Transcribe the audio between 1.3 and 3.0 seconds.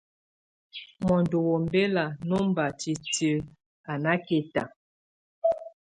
wombɛla nómbatɛ́